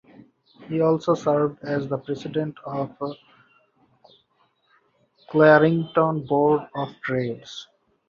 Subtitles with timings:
[0.67, 3.15] He also served as the President of the
[5.29, 7.43] Clarington Board of Trade.